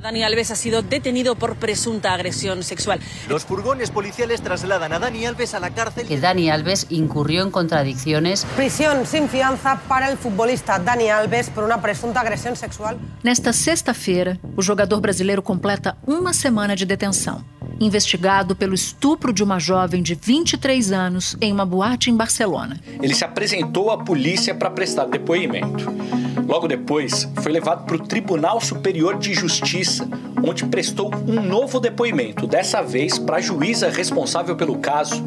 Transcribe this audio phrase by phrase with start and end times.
[0.00, 3.00] Dani Alves ha sido detenido por presunta agresión sexual.
[3.28, 6.06] Los furgones policiales trasladan a Dani Alves a la cárcel.
[6.06, 8.44] Que Dani Alves incurrió en contradicciones.
[8.56, 12.98] Prisión sin fianza para el futbolista Dani Alves por uma presunta agressão sexual.
[13.24, 17.42] Nesta sexta-feira, o jogador brasileiro completa uma semana de detenção,
[17.80, 22.78] investigado pelo estupro de uma jovem de 23 anos em uma boate em Barcelona.
[23.02, 25.86] Ele se apresentou à polícia para prestar depoimento.
[26.46, 30.08] Logo depois, foi levado para o Tribunal Superior de Justiça,
[30.46, 35.24] onde prestou um novo depoimento, dessa vez para a juíza responsável pelo caso.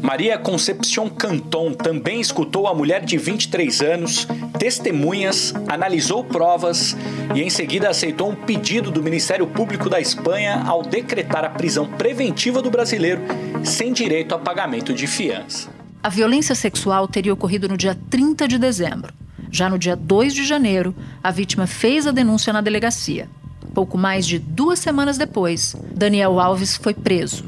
[0.00, 4.26] Maria Concepción Canton também escutou a mulher de 23 anos,
[4.58, 6.96] testemunhas, analisou provas
[7.34, 11.86] e em seguida aceitou um pedido do Ministério Público da Espanha ao decretar a prisão
[11.86, 13.20] preventiva do brasileiro
[13.64, 15.68] sem direito a pagamento de fiança.
[16.02, 19.23] A violência sexual teria ocorrido no dia 30 de dezembro.
[19.54, 23.28] Já no dia 2 de janeiro, a vítima fez a denúncia na delegacia.
[23.72, 27.44] Pouco mais de duas semanas depois, Daniel Alves foi preso.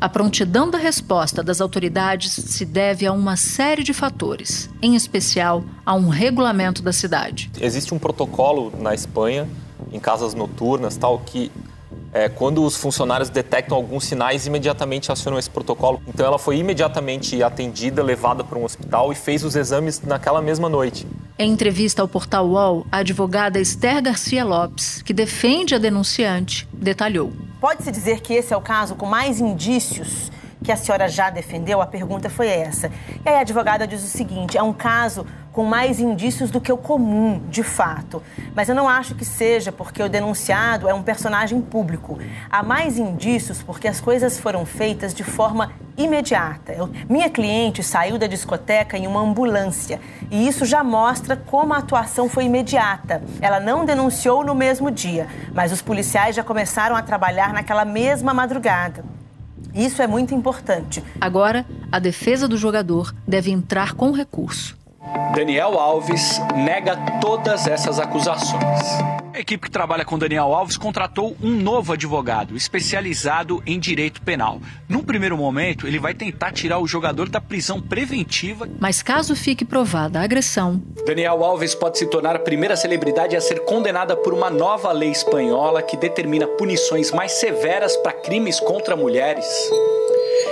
[0.00, 5.64] A prontidão da resposta das autoridades se deve a uma série de fatores, em especial
[5.84, 7.50] a um regulamento da cidade.
[7.60, 9.48] Existe um protocolo na Espanha,
[9.92, 11.50] em casas noturnas, tal, que
[12.12, 16.00] é, quando os funcionários detectam alguns sinais, imediatamente acionam esse protocolo.
[16.06, 20.68] Então ela foi imediatamente atendida, levada para um hospital e fez os exames naquela mesma
[20.68, 21.06] noite.
[21.38, 27.32] Em entrevista ao portal UOL, a advogada Esther Garcia Lopes, que defende a denunciante, detalhou.
[27.60, 30.30] Pode-se dizer que esse é o caso com mais indícios
[30.62, 31.82] que a senhora já defendeu?
[31.82, 32.90] A pergunta foi essa.
[33.24, 36.72] E aí a advogada diz o seguinte: é um caso com mais indícios do que
[36.72, 38.22] o comum, de fato.
[38.54, 42.18] Mas eu não acho que seja porque o denunciado é um personagem público.
[42.50, 46.72] Há mais indícios porque as coisas foram feitas de forma imediata.
[46.72, 51.78] Eu, minha cliente saiu da discoteca em uma ambulância e isso já mostra como a
[51.78, 53.22] atuação foi imediata.
[53.40, 58.32] Ela não denunciou no mesmo dia, mas os policiais já começaram a trabalhar naquela mesma
[58.32, 59.04] madrugada.
[59.74, 61.02] Isso é muito importante.
[61.20, 64.76] Agora, a defesa do jogador deve entrar com recurso.
[65.34, 69.21] Daniel Alves nega todas essas acusações.
[69.34, 74.60] A equipe que trabalha com Daniel Alves contratou um novo advogado, especializado em direito penal.
[74.86, 78.68] Num primeiro momento, ele vai tentar tirar o jogador da prisão preventiva.
[78.78, 83.40] Mas caso fique provada a agressão, Daniel Alves pode se tornar a primeira celebridade a
[83.40, 88.94] ser condenada por uma nova lei espanhola que determina punições mais severas para crimes contra
[88.94, 89.46] mulheres.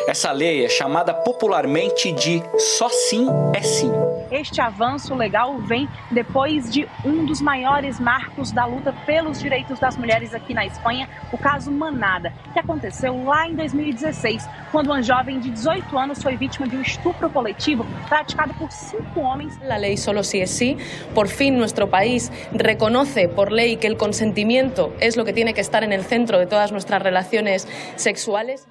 [0.07, 3.93] Essa lei é chamada popularmente de Só Sim é Sim.
[4.31, 9.97] Este avanço legal vem depois de um dos maiores marcos da luta pelos direitos das
[9.97, 15.41] mulheres aqui na Espanha, o caso Manada, que aconteceu lá em 2016, quando uma jovem
[15.41, 19.59] de 18 anos foi vítima de um estupro coletivo praticado por cinco homens.
[19.65, 20.77] La ley solo sí es sí.
[21.15, 25.61] Por fin nuestro país reconoce por ley que el consentimiento es lo que tiene que
[25.61, 27.67] estar el centro de todas nuestras relaciones
[27.97, 28.67] sexuales.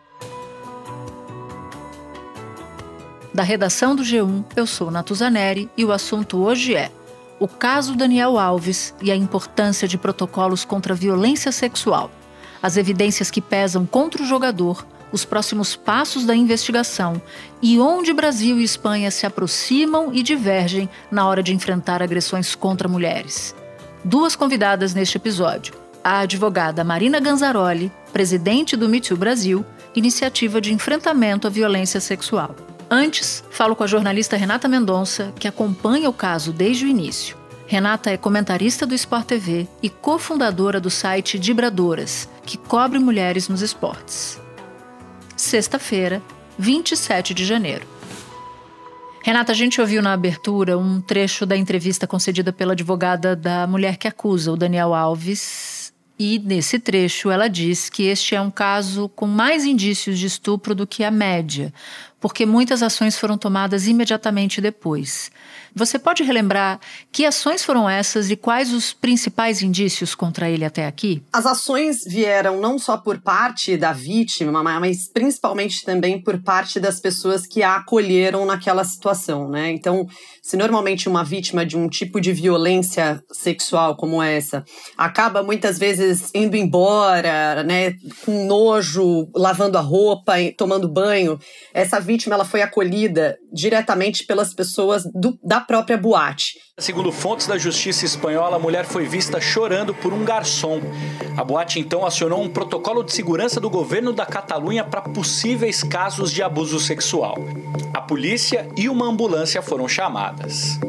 [3.34, 6.92] Da redação do G1, eu sou Natuzaneri e o assunto hoje é
[7.40, 12.12] o caso Daniel Alves e a importância de protocolos contra a violência sexual,
[12.62, 17.22] as evidências que pesam contra o jogador, os próximos passos da investigação
[17.62, 22.90] e onde Brasil e Espanha se aproximam e divergem na hora de enfrentar agressões contra
[22.90, 23.56] mulheres.
[24.04, 29.64] Duas convidadas neste episódio: a advogada Marina Ganzaroli, presidente do Me Too Brasil,
[29.96, 32.56] iniciativa de enfrentamento à violência sexual.
[32.92, 37.38] Antes, falo com a jornalista Renata Mendonça, que acompanha o caso desde o início.
[37.68, 43.62] Renata é comentarista do Sport TV e cofundadora do site Dibradoras, que cobre mulheres nos
[43.62, 44.42] esportes.
[45.38, 46.20] Sexta-feira,
[46.58, 47.86] 27 de janeiro.
[49.22, 53.98] Renata, a gente ouviu na abertura um trecho da entrevista concedida pela advogada da mulher
[53.98, 55.94] que acusa, o Daniel Alves.
[56.18, 60.74] E nesse trecho ela diz que este é um caso com mais indícios de estupro
[60.74, 61.72] do que a média,
[62.20, 65.32] porque muitas ações foram tomadas imediatamente depois.
[65.76, 66.80] Você pode relembrar
[67.12, 71.24] que ações foram essas e quais os principais indícios contra ele até aqui?
[71.32, 77.00] As ações vieram não só por parte da vítima, mas principalmente também por parte das
[77.00, 79.72] pessoas que a acolheram naquela situação, né?
[79.72, 80.06] Então,
[80.42, 84.64] se normalmente uma vítima de um tipo de violência sexual como essa
[84.98, 87.94] acaba muitas vezes indo embora, né,
[88.26, 91.40] com nojo, lavando a roupa, tomando banho,
[91.74, 96.54] essa vítima ela foi acolhida diretamente pelas pessoas do, da própria boate.
[96.78, 100.80] Segundo fontes da justiça espanhola, a mulher foi vista chorando por um garçom.
[101.36, 106.32] A boate então acionou um protocolo de segurança do governo da Catalunha para possíveis casos
[106.32, 107.36] de abuso sexual.
[107.94, 110.80] A polícia e uma ambulância foram chamadas.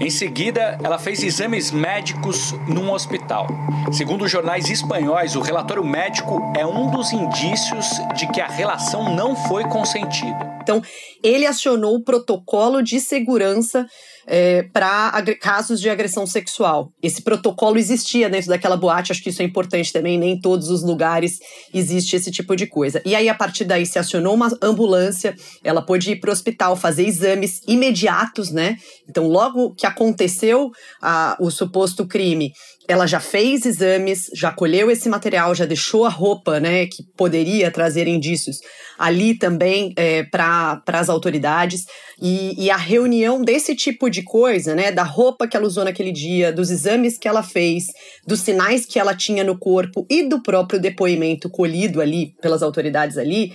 [0.00, 3.46] Em seguida, ela fez exames médicos num hospital.
[3.92, 7.86] Segundo os jornais espanhóis, o relatório médico é um dos indícios
[8.16, 10.58] de que a relação não foi consentida.
[10.62, 10.82] Então,
[11.22, 13.86] ele acionou o protocolo de segurança
[14.26, 16.90] é, para casos de agressão sexual.
[17.02, 20.68] Esse protocolo existia dentro daquela boate, acho que isso é importante também, nem em todos
[20.68, 21.38] os lugares
[21.72, 23.02] existe esse tipo de coisa.
[23.04, 26.76] E aí, a partir daí, se acionou uma ambulância, ela pôde ir para o hospital
[26.76, 28.76] fazer exames imediatos, né?
[29.08, 32.52] Então, logo que aconteceu a, o suposto crime,
[32.86, 37.70] ela já fez exames, já colheu esse material, já deixou a roupa, né, que poderia
[37.70, 38.58] trazer indícios
[38.98, 41.84] ali também é, para as autoridades.
[42.20, 46.12] E, e, a reunião desse tipo de coisa, né, da roupa que ela usou naquele
[46.12, 47.84] dia, dos exames que ela fez,
[48.26, 53.16] dos sinais que ela tinha no corpo e do próprio depoimento colhido ali pelas autoridades
[53.16, 53.52] ali,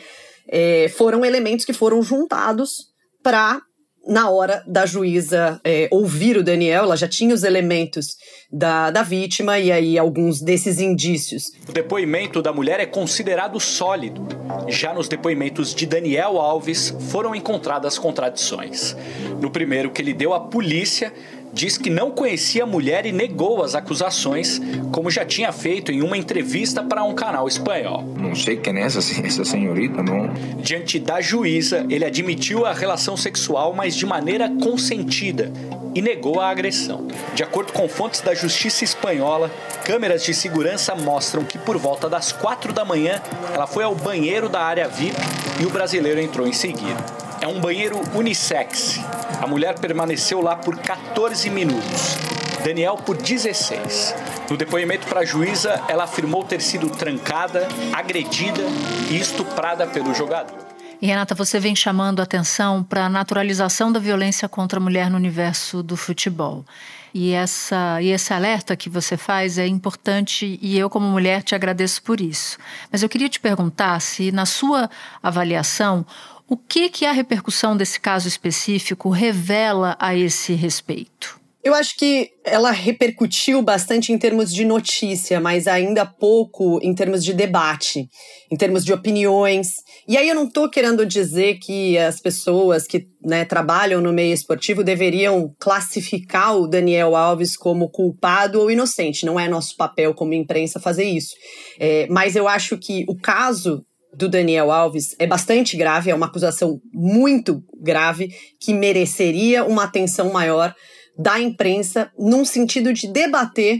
[0.51, 2.89] é, foram elementos que foram juntados
[3.21, 3.61] para
[4.07, 8.15] na hora da juíza é, ouvir o Daniel, ela já tinha os elementos
[8.51, 11.51] da, da vítima e aí alguns desses indícios.
[11.67, 14.27] O depoimento da mulher é considerado sólido.
[14.67, 18.95] Já nos depoimentos de Daniel Alves foram encontradas contradições.
[19.39, 21.13] No primeiro que ele deu à polícia,
[21.53, 24.61] diz que não conhecia a mulher e negou as acusações,
[24.91, 28.03] como já tinha feito em uma entrevista para um canal espanhol.
[28.17, 30.31] Não sei quem é essa, essa senhorita, não.
[30.61, 35.51] Diante da juíza, ele admitiu a relação sexual, mas de maneira consentida
[35.93, 37.07] e negou a agressão.
[37.33, 39.51] De acordo com fontes da justiça espanhola,
[39.83, 43.21] câmeras de segurança mostram que por volta das quatro da manhã
[43.53, 45.17] ela foi ao banheiro da área VIP
[45.59, 47.18] e o brasileiro entrou em seguida.
[47.41, 48.99] É um banheiro unissex.
[49.41, 52.17] A mulher permaneceu lá por 14 minutos.
[52.65, 54.13] Daniel por 16.
[54.49, 58.61] No depoimento para a juíza, ela afirmou ter sido trancada, agredida
[59.09, 60.57] e estuprada pelo jogador.
[61.01, 65.15] E Renata, você vem chamando atenção para a naturalização da violência contra a mulher no
[65.15, 66.65] universo do futebol.
[67.13, 71.55] E, essa, e esse alerta que você faz é importante e eu, como mulher, te
[71.55, 72.57] agradeço por isso.
[72.91, 74.89] Mas eu queria te perguntar se, na sua
[75.23, 76.05] avaliação,
[76.49, 81.39] o que, que a repercussão desse caso específico revela a esse respeito?
[81.61, 87.23] Eu acho que ela repercutiu bastante em termos de notícia, mas ainda pouco em termos
[87.23, 88.07] de debate,
[88.49, 89.67] em termos de opiniões.
[90.07, 94.33] E aí eu não estou querendo dizer que as pessoas que né, trabalham no meio
[94.33, 99.25] esportivo deveriam classificar o Daniel Alves como culpado ou inocente.
[99.25, 101.35] Não é nosso papel como imprensa fazer isso.
[101.77, 103.83] É, mas eu acho que o caso
[104.13, 108.29] do Daniel Alves é bastante grave, é uma acusação muito grave
[108.59, 110.73] que mereceria uma atenção maior
[111.17, 113.79] da imprensa num sentido de debater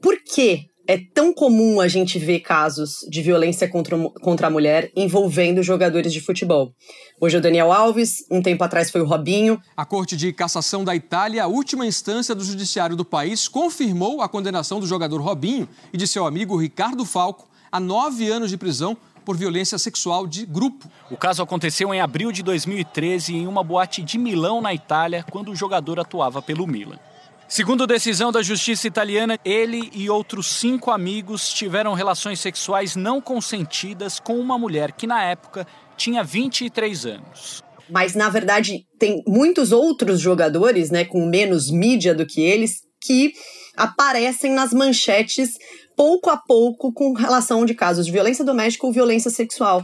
[0.00, 4.90] por que é tão comum a gente ver casos de violência contra, contra a mulher
[4.96, 6.72] envolvendo jogadores de futebol.
[7.20, 9.60] Hoje é o Daniel Alves, um tempo atrás foi o Robinho.
[9.76, 14.28] A Corte de Cassação da Itália, a última instância do judiciário do país, confirmou a
[14.30, 18.96] condenação do jogador Robinho e de seu amigo Ricardo Falco a nove anos de prisão
[19.28, 20.90] por violência sexual de grupo.
[21.10, 25.50] O caso aconteceu em abril de 2013 em uma boate de Milão, na Itália, quando
[25.50, 26.98] o jogador atuava pelo Milan.
[27.46, 34.18] Segundo decisão da justiça italiana, ele e outros cinco amigos tiveram relações sexuais não consentidas
[34.18, 37.62] com uma mulher que, na época, tinha 23 anos.
[37.90, 43.34] Mas, na verdade, tem muitos outros jogadores, né, com menos mídia do que eles, que
[43.78, 45.56] aparecem nas manchetes
[45.98, 49.82] pouco a pouco com relação de casos de violência doméstica ou violência sexual.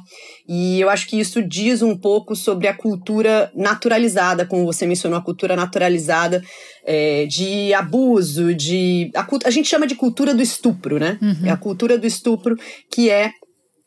[0.49, 5.19] E eu acho que isso diz um pouco sobre a cultura naturalizada, como você mencionou,
[5.19, 6.40] a cultura naturalizada
[6.87, 9.11] é, de abuso, de.
[9.12, 11.19] A, a, gente chama de cultura do estupro, né?
[11.21, 11.47] Uhum.
[11.47, 12.57] É a cultura do estupro
[12.88, 13.33] que é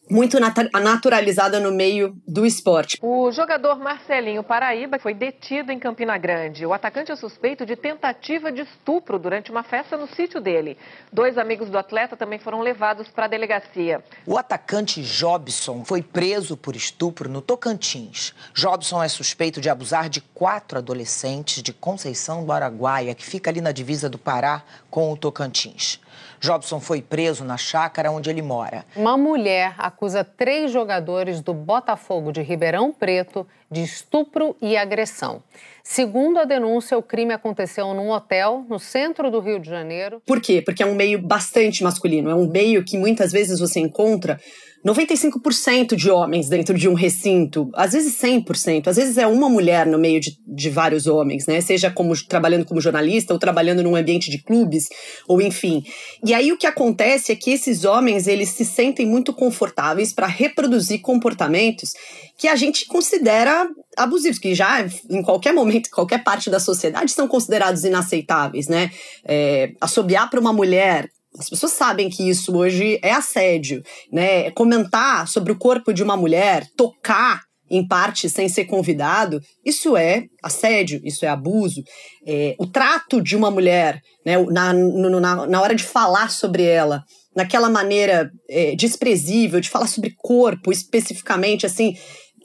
[0.10, 2.98] muito naturalizada no meio do esporte.
[3.02, 6.66] O jogador Marcelinho Paraíba foi detido em Campina Grande.
[6.66, 10.78] O atacante é suspeito de tentativa de estupro durante uma festa no sítio dele.
[11.12, 14.04] Dois amigos do atleta também foram levados para a delegacia.
[14.26, 18.34] O atacante Jobson foi preso por estupro no Tocantins.
[18.54, 23.62] Jobson é suspeito de abusar de quatro adolescentes de Conceição do Araguaia, que fica ali
[23.62, 26.00] na divisa do Pará com o Tocantins.
[26.39, 28.86] Jobson foi preso na chácara onde ele mora.
[28.95, 35.43] Uma mulher acusa três jogadores do Botafogo de Ribeirão Preto de estupro e agressão.
[35.83, 40.21] Segundo a denúncia, o crime aconteceu num hotel no centro do Rio de Janeiro.
[40.25, 40.62] Por quê?
[40.62, 44.39] Porque é um meio bastante masculino, é um meio que muitas vezes você encontra
[44.88, 49.86] 95% de homens dentro de um recinto, às vezes 100%, às vezes é uma mulher
[49.86, 51.60] no meio de, de vários homens, né?
[51.60, 54.86] Seja como trabalhando como jornalista ou trabalhando num ambiente de clubes,
[55.27, 55.84] ou enfim.
[56.25, 60.27] E aí o que acontece é que esses homens, eles se sentem muito confortáveis para
[60.27, 61.91] reproduzir comportamentos
[62.38, 63.67] que a gente considera
[63.98, 68.91] abusivos, que já em qualquer momento, qualquer parte da sociedade são considerados inaceitáveis, né?
[69.25, 73.81] É, assobiar para uma mulher as pessoas sabem que isso hoje é assédio,
[74.12, 74.51] né?
[74.51, 80.24] Comentar sobre o corpo de uma mulher, tocar em parte sem ser convidado, isso é
[80.41, 81.84] assédio, isso é abuso.
[82.25, 86.63] É, o trato de uma mulher, né, na, no, na, na hora de falar sobre
[86.63, 87.03] ela,
[87.36, 91.93] naquela maneira é, desprezível, de falar sobre corpo especificamente, assim,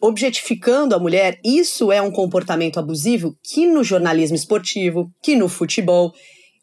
[0.02, 6.12] objetificando a mulher, isso é um comportamento abusivo que no jornalismo esportivo, que no futebol,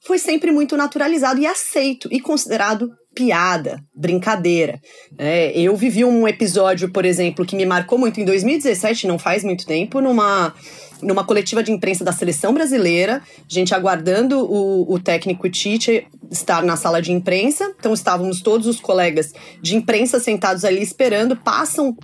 [0.10, 4.82] foi sempre muito naturalizado e aceito e considerado piada, brincadeira.
[5.20, 9.44] É, eu vivi um episódio, por exemplo, que me marcou muito em 2017, não faz
[9.44, 10.52] muito tempo, numa,
[11.00, 16.76] numa coletiva de imprensa da seleção brasileira, gente aguardando o, o técnico Tite estar na
[16.76, 17.72] sala de imprensa.
[17.78, 21.96] Então estávamos todos os colegas de imprensa sentados ali esperando, passam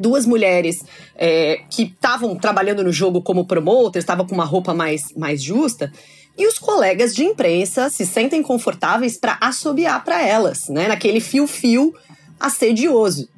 [0.00, 0.82] duas mulheres
[1.14, 5.92] é, que estavam trabalhando no jogo como promoters, estavam com uma roupa mais, mais justa.
[6.36, 10.88] E os colegas de imprensa se sentem confortáveis para assobiar para elas, né?
[10.88, 11.94] Naquele fio-fio
[12.38, 13.28] assedioso,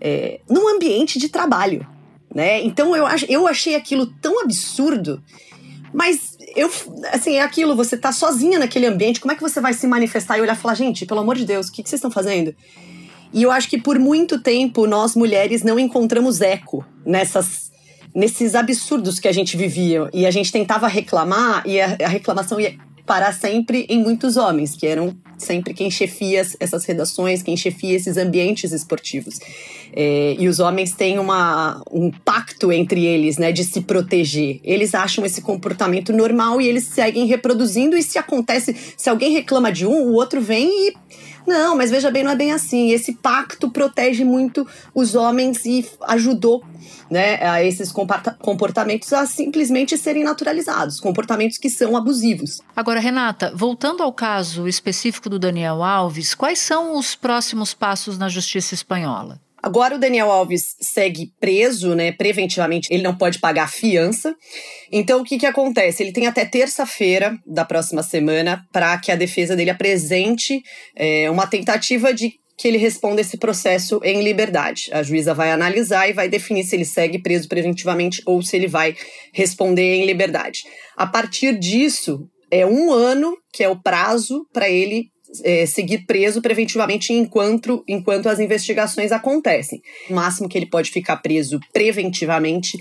[0.00, 1.86] é, num ambiente de trabalho,
[2.34, 2.62] né?
[2.62, 5.22] Então eu, eu achei aquilo tão absurdo,
[5.94, 6.70] mas eu,
[7.10, 10.36] assim, é aquilo, você tá sozinha naquele ambiente, como é que você vai se manifestar
[10.36, 12.54] e olhar e falar, gente, pelo amor de Deus, o que, que vocês estão fazendo?
[13.32, 17.71] E eu acho que por muito tempo nós mulheres não encontramos eco nessas
[18.14, 20.08] nesses absurdos que a gente vivia.
[20.12, 22.76] E a gente tentava reclamar, e a, a reclamação ia
[23.06, 28.16] parar sempre em muitos homens, que eram sempre quem chefia essas redações, quem chefia esses
[28.16, 29.38] ambientes esportivos.
[29.94, 34.60] É, e os homens têm uma, um pacto entre eles, né, de se proteger.
[34.64, 37.96] Eles acham esse comportamento normal e eles seguem reproduzindo.
[37.96, 40.94] E se acontece, se alguém reclama de um, o outro vem e
[41.46, 42.90] não, mas veja bem, não é bem assim.
[42.90, 46.62] Esse pacto protege muito os homens e ajudou
[47.10, 52.60] né, a esses comportamentos a simplesmente serem naturalizados, comportamentos que são abusivos.
[52.74, 58.28] Agora, Renata, voltando ao caso específico do Daniel Alves, quais são os próximos passos na
[58.28, 59.40] justiça espanhola?
[59.62, 64.34] Agora o Daniel Alves segue preso, né, preventivamente, ele não pode pagar fiança.
[64.90, 66.02] Então o que que acontece?
[66.02, 70.60] Ele tem até terça-feira da próxima semana para que a defesa dele apresente
[70.94, 74.90] é, uma tentativa de que ele responda esse processo em liberdade.
[74.92, 78.66] A juíza vai analisar e vai definir se ele segue preso preventivamente ou se ele
[78.66, 78.94] vai
[79.32, 80.64] responder em liberdade.
[80.94, 85.10] A partir disso, é um ano que é o prazo para ele
[85.44, 89.82] é, seguir preso preventivamente enquanto, enquanto as investigações acontecem.
[90.10, 92.78] O máximo que ele pode ficar preso preventivamente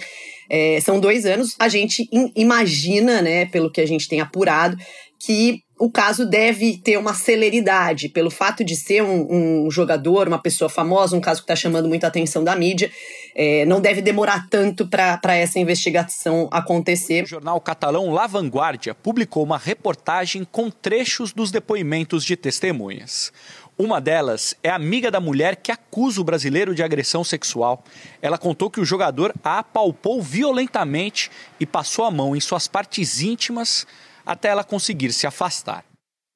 [0.50, 1.56] é, são dois anos.
[1.58, 4.78] A gente imagina, né, pelo que a gente tem apurado,
[5.18, 10.38] que o caso deve ter uma celeridade, pelo fato de ser um, um jogador, uma
[10.38, 12.92] pessoa famosa, um caso que está chamando muita atenção da mídia,
[13.34, 17.24] é, não deve demorar tanto para essa investigação acontecer.
[17.24, 23.34] O jornal catalão La Vanguardia publicou uma reportagem com trechos dos depoimentos de testemunhas.
[23.76, 27.84] Uma delas é amiga da mulher que acusa o brasileiro de agressão sexual.
[28.22, 33.20] Ela contou que o jogador a apalpou violentamente e passou a mão em suas partes
[33.20, 33.88] íntimas
[34.26, 35.86] até ela conseguir se afastar.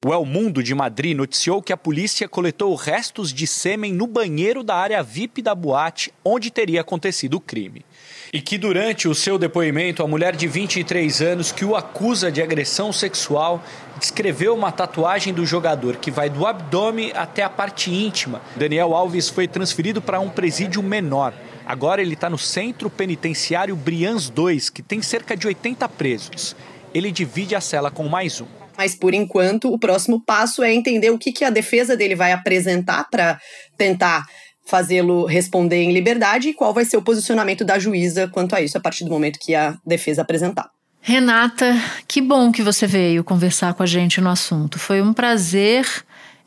[0.04, 4.62] O El Mundo de Madrid noticiou que a polícia coletou restos de sêmen no banheiro
[4.62, 7.84] da área VIP da boate onde teria acontecido o crime.
[8.32, 12.40] E que durante o seu depoimento, a mulher de 23 anos que o acusa de
[12.40, 13.64] agressão sexual
[13.98, 18.42] descreveu uma tatuagem do jogador que vai do abdômen até a parte íntima.
[18.54, 21.34] Daniel Alves foi transferido para um presídio menor.
[21.64, 26.54] Agora ele está no Centro Penitenciário Brians 2, que tem cerca de 80 presos
[26.96, 28.46] ele divide a cela com mais um.
[28.76, 32.32] Mas por enquanto, o próximo passo é entender o que, que a defesa dele vai
[32.32, 33.38] apresentar para
[33.76, 34.26] tentar
[34.64, 38.76] fazê-lo responder em liberdade e qual vai ser o posicionamento da juíza quanto a isso
[38.76, 40.70] a partir do momento que a defesa apresentar.
[41.00, 41.72] Renata,
[42.08, 44.78] que bom que você veio conversar com a gente no assunto.
[44.78, 45.86] Foi um prazer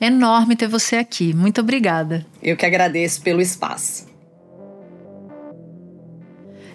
[0.01, 1.33] enorme ter você aqui.
[1.33, 2.25] Muito obrigada.
[2.43, 4.07] Eu que agradeço pelo espaço.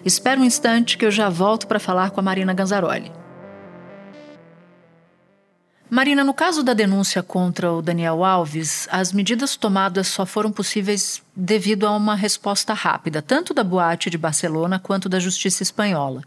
[0.03, 3.24] Espera um instante que eu já volto para falar com a Marina Ganzaroli.
[5.95, 11.23] Marina, no caso da denúncia contra o Daniel Alves, as medidas tomadas só foram possíveis
[11.33, 16.21] devido a uma resposta rápida, tanto da boate de Barcelona quanto da justiça espanhola.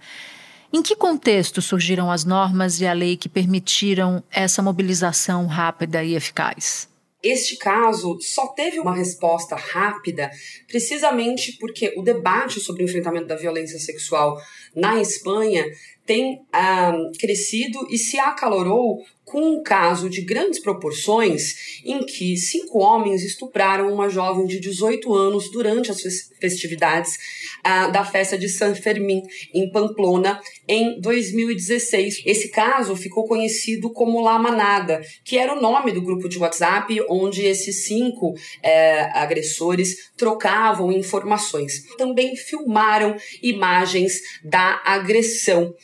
[0.73, 6.15] Em que contexto surgiram as normas e a lei que permitiram essa mobilização rápida e
[6.15, 6.89] eficaz?
[7.23, 10.31] Este caso só teve uma resposta rápida,
[10.67, 14.41] precisamente porque o debate sobre o enfrentamento da violência sexual
[14.75, 15.67] na Espanha
[16.07, 22.79] tem ah, crescido e se acalorou com um caso de grandes proporções em que cinco
[22.79, 26.01] homens estupraram uma jovem de 18 anos durante as
[26.41, 27.13] festividades
[27.61, 32.23] uh, da festa de San Fermín, em Pamplona, em 2016.
[32.25, 36.99] Esse caso ficou conhecido como La Manada, que era o nome do grupo de WhatsApp
[37.09, 41.85] onde esses cinco eh, agressores trocavam informações.
[41.97, 45.75] Também filmaram imagens da agressão.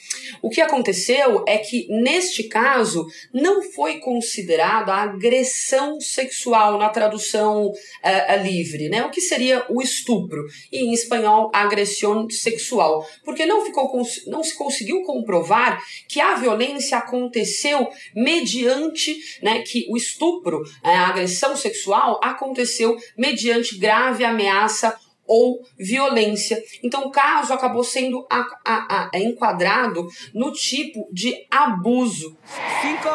[0.42, 8.42] O que aconteceu é que, neste caso, não foi considerada agressão sexual na tradução uh,
[8.42, 9.04] livre, né?
[9.04, 10.44] O que seria o estupro?
[10.70, 13.90] E em espanhol, agressão sexual, porque não ficou
[14.28, 21.56] não se conseguiu comprovar que a violência aconteceu mediante, né, que o estupro, a agressão
[21.56, 26.62] sexual aconteceu mediante grave ameaça ou violência.
[26.82, 32.36] Então, o caso acabou sendo a, a, a, enquadrado no tipo de abuso.
[32.82, 33.08] Cinco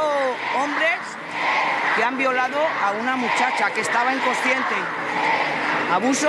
[0.55, 1.01] homens
[1.95, 4.75] que han violado a uma muchacha que estava inconsciente.
[5.91, 6.27] Abuso?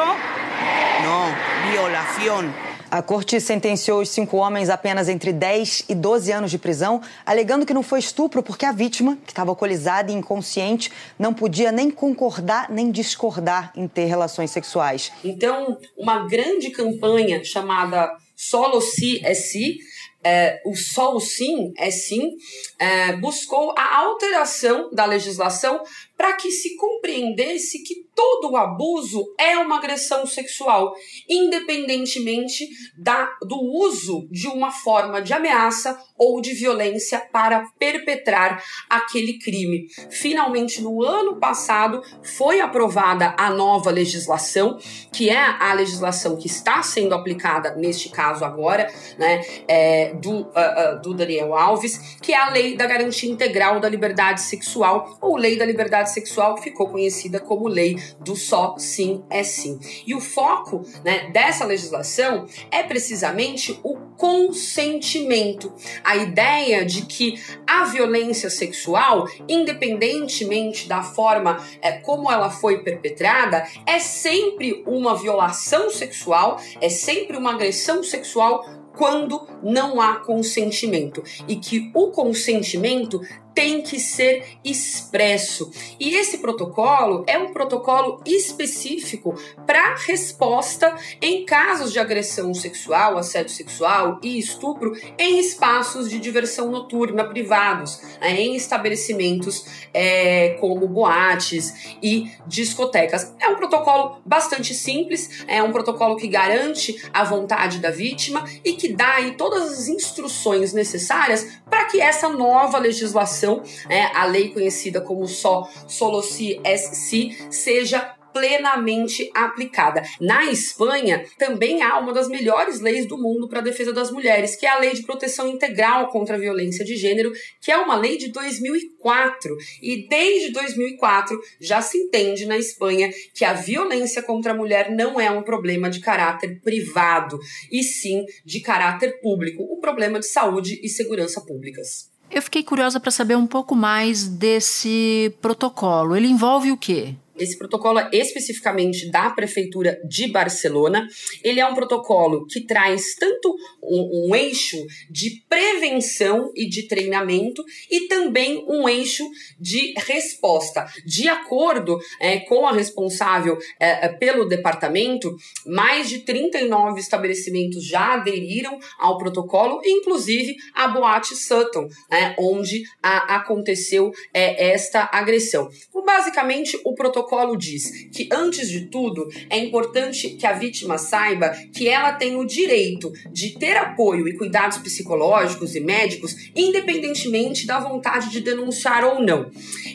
[1.03, 2.70] Não, violação.
[2.91, 7.65] A corte sentenciou os cinco homens apenas entre 10 e 12 anos de prisão, alegando
[7.65, 11.89] que não foi estupro porque a vítima, que estava alcoolizada e inconsciente, não podia nem
[11.89, 15.13] concordar nem discordar em ter relações sexuais.
[15.23, 19.79] Então, uma grande campanha chamada Solo Si é Si,
[20.23, 22.33] é, o o sim é sim,
[22.79, 25.81] é, buscou a alteração da legislação
[26.21, 30.95] para que se compreendesse que todo abuso é uma agressão sexual,
[31.27, 39.39] independentemente da, do uso de uma forma de ameaça ou de violência para perpetrar aquele
[39.39, 39.87] crime.
[40.11, 44.79] Finalmente, no ano passado, foi aprovada a nova legislação,
[45.11, 50.45] que é a legislação que está sendo aplicada neste caso agora, né, é, do, uh,
[50.49, 55.39] uh, do Daniel Alves, que é a Lei da Garantia Integral da Liberdade Sexual, ou
[55.39, 59.79] Lei da Liberdade Sexual, que ficou conhecida como Lei do Só Sim é Sim.
[60.07, 65.73] E o foco né, dessa legislação é precisamente o consentimento.
[66.05, 73.67] A ideia de que a violência sexual, independentemente da forma é, como ela foi perpetrada,
[73.87, 78.65] é sempre uma violação sexual, é sempre uma agressão sexual
[78.97, 83.21] quando não há consentimento e que o consentimento
[83.55, 85.71] tem que ser expresso.
[85.99, 89.35] E esse protocolo é um protocolo específico
[89.67, 96.71] para resposta em casos de agressão sexual, assédio sexual e estupro em espaços de diversão
[96.71, 103.35] noturna privados, né, em estabelecimentos é, como boates e discotecas.
[103.41, 108.75] É um protocolo bastante simples, é um protocolo que garante a vontade da vítima e
[108.75, 113.40] que dá aí todas as instruções necessárias para que essa nova legislação
[113.89, 120.03] né, a lei conhecida como só Solosi SC, seja plenamente aplicada.
[120.21, 124.57] Na Espanha, também há uma das melhores leis do mundo para a defesa das mulheres,
[124.57, 127.97] que é a Lei de Proteção Integral contra a Violência de Gênero, que é uma
[127.97, 129.57] lei de 2004.
[129.83, 135.21] E desde 2004 já se entende na Espanha que a violência contra a mulher não
[135.21, 137.39] é um problema de caráter privado,
[137.71, 142.10] e sim de caráter público, um problema de saúde e segurança públicas.
[142.31, 146.15] Eu fiquei curiosa para saber um pouco mais desse protocolo.
[146.15, 147.17] Ele envolve o quê?
[147.41, 151.09] Esse protocolo é especificamente da Prefeitura de Barcelona.
[151.43, 154.77] Ele é um protocolo que traz tanto um, um eixo
[155.11, 159.25] de prevenção e de treinamento e também um eixo
[159.59, 160.87] de resposta.
[161.07, 165.35] De acordo é, com a responsável é, é pelo departamento,
[165.67, 173.37] mais de 39 estabelecimentos já aderiram ao protocolo, inclusive a Boate Sutton, né, onde a,
[173.37, 175.71] aconteceu é, esta agressão.
[175.89, 180.99] Então, basicamente, o protocolo protocolo diz que, antes de tudo, é importante que a vítima
[180.99, 187.67] saiba que ela tem o direito de ter apoio e cuidados psicológicos e médicos, independentemente
[187.67, 189.51] da vontade de denunciar ou não.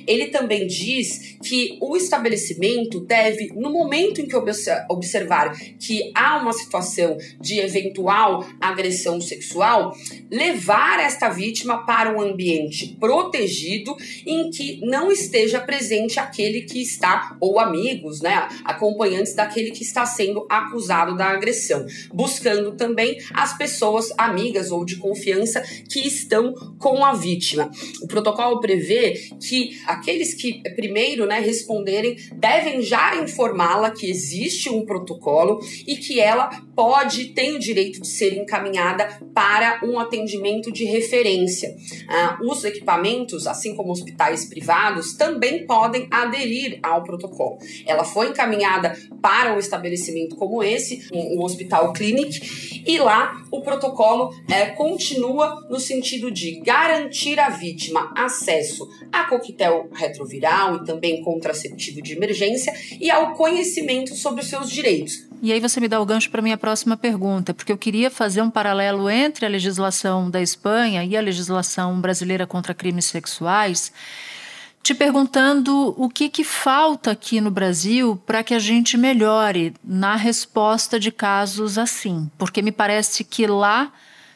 [0.08, 4.36] Ele também diz que o estabelecimento deve, no momento em que
[4.90, 9.96] observar que há uma situação de eventual agressão sexual,
[10.32, 13.96] levar esta vítima para um ambiente protegido
[14.26, 18.48] em que não esteja presente aquele que está Ou amigos, né?
[18.64, 24.98] Acompanhantes daquele que está sendo acusado da agressão, buscando também as pessoas amigas ou de
[24.98, 27.70] confiança que estão com a vítima.
[28.02, 34.86] O protocolo prevê que aqueles que primeiro, né, responderem devem já informá-la que existe um
[34.86, 40.86] protocolo e que ela pode, tem o direito de ser encaminhada para um atendimento de
[40.86, 41.76] referência.
[42.08, 47.58] Ah, os equipamentos, assim como hospitais privados, também podem aderir ao protocolo.
[47.86, 53.62] Ela foi encaminhada para um estabelecimento como esse, um, um hospital clinic, e lá o
[53.62, 61.22] protocolo é, continua no sentido de garantir à vítima acesso a coquetel retroviral e também
[61.22, 65.26] contraceptivo de emergência e ao conhecimento sobre os seus direitos.
[65.42, 68.42] E aí você me dá o gancho para minha próxima pergunta, porque eu queria fazer
[68.42, 73.92] um paralelo entre a legislação da Espanha e a legislação brasileira contra crimes sexuais,
[74.86, 80.16] te perguntando o que, que falta aqui no Brasil para que a gente melhore na
[80.16, 83.92] resposta de casos assim, porque me parece que lá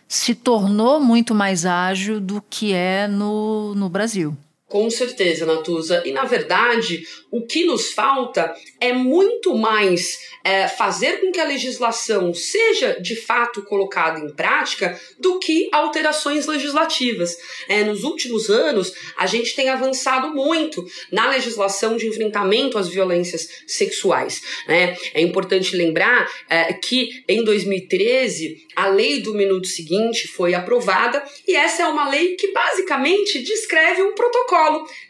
[0.07, 4.35] se tornou muito mais ágil do que é no, no Brasil.
[4.69, 6.03] Com certeza, Natuza.
[6.05, 11.43] E na verdade, o que nos falta é muito mais é, fazer com que a
[11.43, 17.35] legislação seja de fato colocada em prática do que alterações legislativas.
[17.67, 23.49] É, nos últimos anos, a gente tem avançado muito na legislação de enfrentamento às violências
[23.65, 24.39] sexuais.
[24.67, 24.95] Né?
[25.15, 31.55] É importante lembrar é, que em 2013 a lei do minuto seguinte foi aprovada e
[31.55, 34.58] essa é uma lei que basicamente descreve um protocolo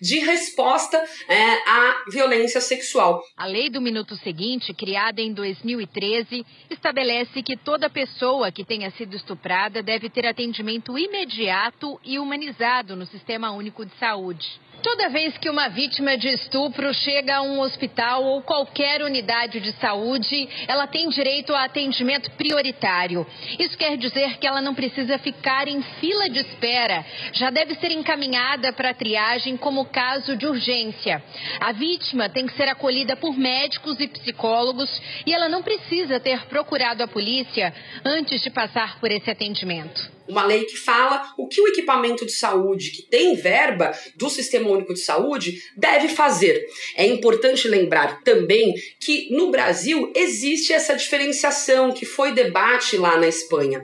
[0.02, 3.24] de resposta é, à violência sexual.
[3.38, 9.16] A lei do minuto seguinte, criada em 2013, estabelece que toda pessoa que tenha sido
[9.16, 14.48] estuprada deve ter atendimento imediato e humanizado no Sistema Único de Saúde.
[14.82, 19.74] Toda vez que uma vítima de estupro chega a um hospital ou qualquer unidade de
[19.74, 23.28] saúde, ela tem direito a atendimento prioritário.
[23.60, 27.06] Isso quer dizer que ela não precisa ficar em fila de espera.
[27.34, 31.24] Já deve ser encaminhada para triagem como caso de urgência.
[31.60, 34.90] A vítima tem que ser acolhida por médicos e psicólogos
[35.26, 37.74] e ela não precisa ter procurado a polícia
[38.04, 42.32] antes de passar por esse atendimento uma lei que fala o que o equipamento de
[42.32, 46.66] saúde que tem verba do Sistema Único de Saúde deve fazer.
[46.96, 53.28] É importante lembrar também que no Brasil existe essa diferenciação que foi debate lá na
[53.28, 53.84] Espanha.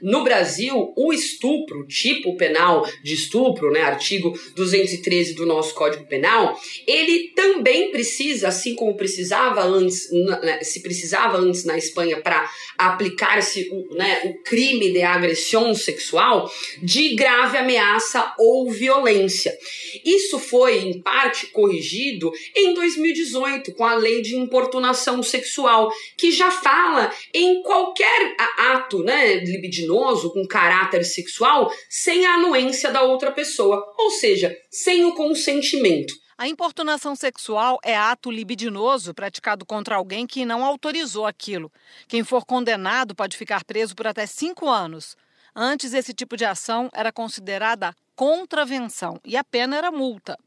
[0.00, 6.58] No Brasil, o estupro, tipo penal de estupro, né, artigo 213 do nosso Código Penal,
[6.86, 12.48] ele também precisa, assim como precisava antes, né, se precisava antes na Espanha para
[12.78, 16.50] aplicar-se né, o crime de agressão sexual
[16.82, 19.56] de grave ameaça ou violência.
[20.04, 26.50] Isso foi, em parte, corrigido em 2018 com a Lei de Importunação Sexual, que já
[26.50, 33.84] fala em qualquer ato né, libidinoso com caráter sexual sem a anuência da outra pessoa,
[33.98, 36.14] ou seja, sem o consentimento.
[36.40, 41.70] A importunação sexual é ato libidinoso praticado contra alguém que não autorizou aquilo.
[42.08, 45.18] Quem for condenado pode ficar preso por até cinco anos.
[45.62, 50.38] Antes, esse tipo de ação era considerada contravenção e a pena era multa.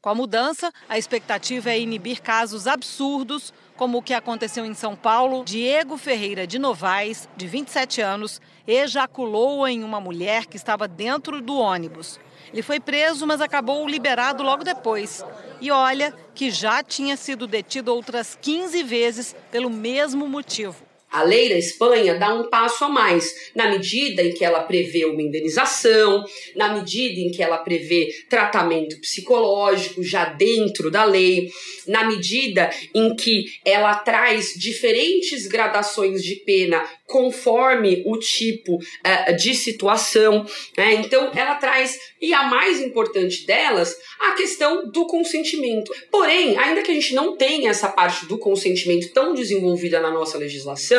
[0.00, 4.96] Com a mudança, a expectativa é inibir casos absurdos, como o que aconteceu em São
[4.96, 5.44] Paulo.
[5.44, 11.58] Diego Ferreira de Novaes, de 27 anos, ejaculou em uma mulher que estava dentro do
[11.58, 12.18] ônibus.
[12.50, 15.22] Ele foi preso, mas acabou liberado logo depois.
[15.60, 20.85] E olha que já tinha sido detido outras 15 vezes pelo mesmo motivo.
[21.10, 25.04] A lei da Espanha dá um passo a mais, na medida em que ela prevê
[25.04, 31.50] uma indenização, na medida em que ela prevê tratamento psicológico já dentro da lei,
[31.86, 39.54] na medida em que ela traz diferentes gradações de pena conforme o tipo uh, de
[39.54, 40.44] situação.
[40.76, 40.94] Né?
[40.94, 45.92] Então, ela traz, e a mais importante delas, a questão do consentimento.
[46.10, 50.36] Porém, ainda que a gente não tenha essa parte do consentimento tão desenvolvida na nossa
[50.36, 50.95] legislação,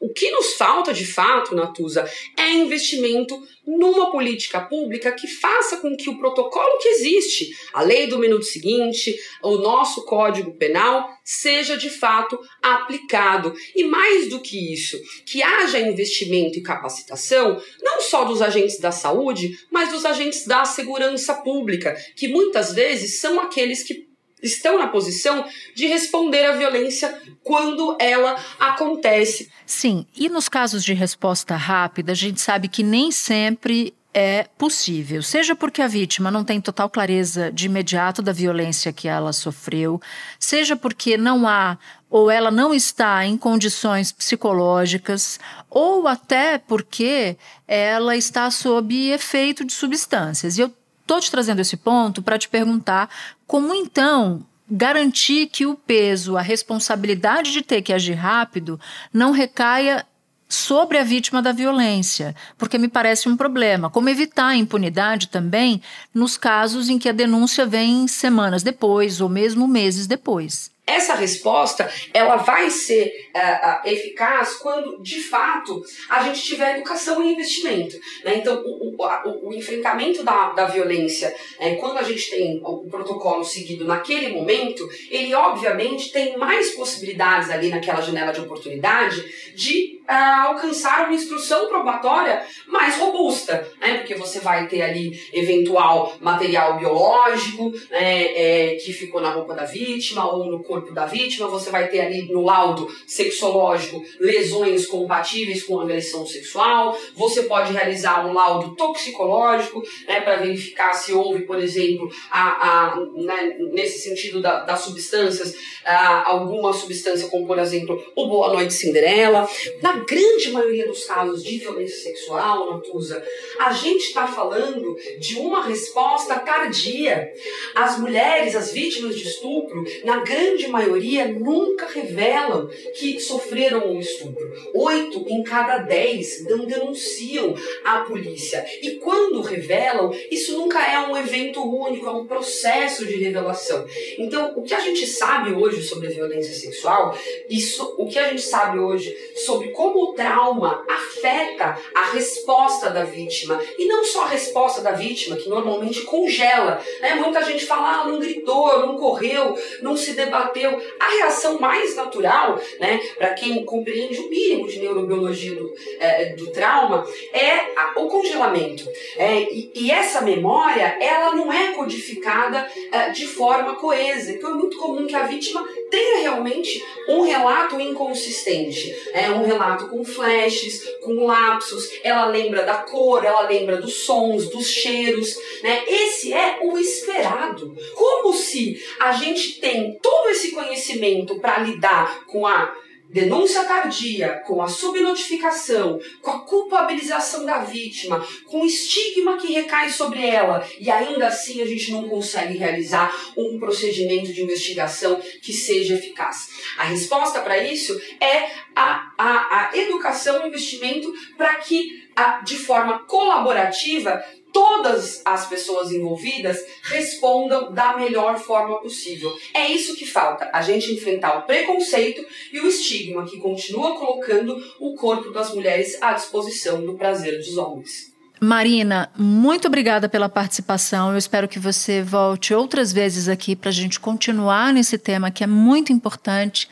[0.00, 5.96] o que nos falta de fato, Natuza, é investimento numa política pública que faça com
[5.96, 11.76] que o protocolo que existe, a lei do minuto seguinte, o nosso código penal, seja
[11.76, 13.52] de fato aplicado.
[13.74, 18.92] E mais do que isso, que haja investimento e capacitação, não só dos agentes da
[18.92, 24.05] saúde, mas dos agentes da segurança pública, que muitas vezes são aqueles que
[24.46, 29.50] estão na posição de responder à violência quando ela acontece.
[29.66, 35.22] Sim, e nos casos de resposta rápida, a gente sabe que nem sempre é possível,
[35.22, 40.00] seja porque a vítima não tem total clareza de imediato da violência que ela sofreu,
[40.40, 41.76] seja porque não há
[42.08, 47.36] ou ela não está em condições psicológicas, ou até porque
[47.68, 50.56] ela está sob efeito de substâncias.
[50.56, 50.72] E eu
[51.06, 53.08] estou te trazendo esse ponto para te perguntar
[53.46, 58.80] como então garantir que o peso, a responsabilidade de ter que agir rápido,
[59.12, 60.04] não recaia
[60.48, 63.88] sobre a vítima da violência, porque me parece um problema.
[63.88, 65.80] Como evitar a impunidade também
[66.12, 70.70] nos casos em que a denúncia vem semanas depois ou mesmo meses depois.
[70.86, 77.24] Essa resposta ela vai ser uh, uh, eficaz quando, de fato, a gente tiver educação
[77.24, 77.96] e investimento.
[78.24, 78.36] Né?
[78.36, 83.44] Então, o, o, o, enfrentamento da, da violência, é, quando a gente tem o protocolo
[83.44, 89.24] seguido naquele momento, ele obviamente tem mais possibilidades ali naquela janela de oportunidade
[89.56, 93.98] de uh, alcançar uma instrução probatória mais robusta, né?
[93.98, 98.22] porque você vai ter ali eventual material biológico né?
[98.22, 102.00] é, que ficou na roupa da vítima ou no corpo da vítima, você vai ter
[102.00, 109.82] ali no laudo sexológico lesões compatíveis com agressão sexual, você pode realizar um laudo toxicológico
[110.06, 115.54] né, para verificar se houve, por exemplo, a, a, né, nesse sentido da, das substâncias,
[115.84, 119.48] a, alguma substância como, por exemplo, o Boa Noite Cinderela.
[119.82, 123.22] Na grande maioria dos casos de violência sexual, Natuza,
[123.60, 127.30] a gente está falando de uma resposta tardia.
[127.74, 134.52] As mulheres, as vítimas de estupro, na grande maioria, nunca revelam que sofreram um estupro.
[134.74, 138.64] Oito em cada dez não denunciam à polícia.
[138.82, 143.86] E quando revelam, isso nunca é um evento único, é um processo de revelação.
[144.18, 147.16] Então, o que a gente sabe hoje sobre violência sexual,
[147.48, 153.04] isso, o que a gente sabe hoje sobre como o trauma afeta a resposta da
[153.04, 153.60] vítima.
[153.78, 156.80] E não só a resposta da vítima, que normalmente congela.
[157.00, 157.14] Né?
[157.14, 160.80] Muita gente fala, ah, não gritou, não correu, não se debateu.
[160.98, 166.50] A reação mais natural, né, para quem compreende o mínimo de neurobiologia do, é, do
[166.50, 168.88] trauma, é a, o congelamento.
[169.16, 174.32] É, e, e, essa memória, ela não é codificada é, de forma coesa.
[174.32, 178.94] Então é muito comum que a vítima tenha realmente um relato inconsistente.
[179.12, 184.48] É um relato com flashes, com lapsos, ela lembra da cor, ela lembra dos sons,
[184.48, 185.84] dos cheiros, né?
[185.86, 187.76] Esse é o esperado.
[187.94, 192.74] Como se a gente tem todo esse conhecimento para lidar com a
[193.08, 199.90] denúncia tardia, com a subnotificação, com a culpabilização da vítima, com o estigma que recai
[199.90, 205.52] sobre ela, e ainda assim a gente não consegue realizar um procedimento de investigação que
[205.52, 206.48] seja eficaz.
[206.78, 212.56] A resposta para isso é a, a, a educação e investimento para que, a, de
[212.56, 214.22] forma colaborativa,
[214.56, 219.30] todas as pessoas envolvidas respondam da melhor forma possível.
[219.52, 224.56] É isso que falta, a gente enfrentar o preconceito e o estigma que continua colocando
[224.80, 228.14] o corpo das mulheres à disposição do prazer dos homens.
[228.40, 231.10] Marina, muito obrigada pela participação.
[231.10, 235.44] Eu espero que você volte outras vezes aqui para a gente continuar nesse tema que
[235.44, 236.66] é muito importante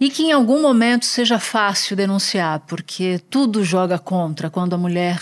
[0.00, 5.20] e que em algum momento seja fácil denunciar, porque tudo joga contra quando a mulher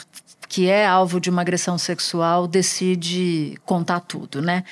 [0.50, 4.64] que é alvo de uma agressão sexual decide contar tudo, né?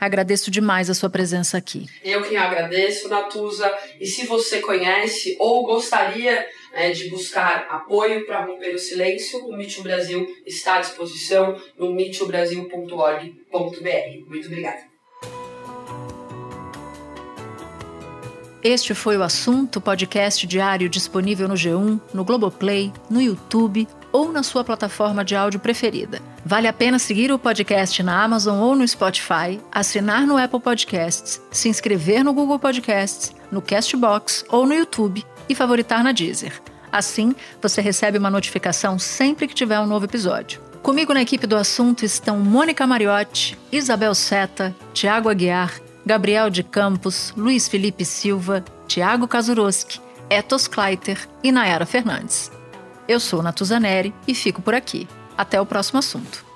[0.00, 1.86] Agradeço demais a sua presença aqui.
[2.02, 3.70] Eu que agradeço, Natuza.
[4.00, 9.54] E se você conhece ou gostaria é, de buscar apoio para romper o silêncio, o
[9.54, 14.28] Meet Brasil está à disposição no meetbrasil.org.br.
[14.28, 14.88] Muito obrigada.
[18.62, 24.42] Este foi o assunto podcast diário disponível no G1, no Globoplay, no YouTube ou na
[24.42, 26.20] sua plataforma de áudio preferida.
[26.44, 31.40] Vale a pena seguir o podcast na Amazon ou no Spotify, assinar no Apple Podcasts,
[31.50, 36.60] se inscrever no Google Podcasts, no Castbox ou no YouTube e favoritar na Deezer.
[36.90, 40.60] Assim, você recebe uma notificação sempre que tiver um novo episódio.
[40.82, 45.74] Comigo na equipe do assunto estão Mônica Mariotti, Isabel Seta, Tiago Aguiar,
[46.06, 52.50] Gabriel de Campos, Luiz Felipe Silva, Tiago Kazuroski, Etos Kleiter e Nayara Fernandes.
[53.08, 55.08] Eu sou Natuzaneri e fico por aqui.
[55.34, 56.47] Até o próximo assunto.